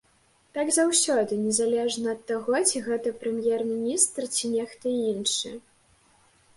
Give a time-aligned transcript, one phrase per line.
[0.57, 5.49] Так заўсёды, незалежна ад таго, ці гэта прэм'ер-міністр, ці нехта іншы.